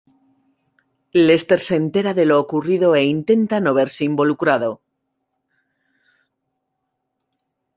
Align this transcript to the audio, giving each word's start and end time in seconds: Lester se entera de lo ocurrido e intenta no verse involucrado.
Lester 1.25 1.59
se 1.59 1.75
entera 1.75 2.15
de 2.15 2.25
lo 2.25 2.39
ocurrido 2.39 2.89
e 2.99 3.01
intenta 3.15 3.55
no 3.59 3.71
verse 3.79 4.01
involucrado. 4.11 4.71